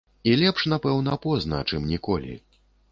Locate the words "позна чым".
1.27-1.81